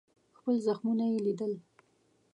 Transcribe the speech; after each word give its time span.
خپل 0.37 0.55
زخمونه 0.67 1.05
یې 1.11 1.19
لیدل. 1.25 1.53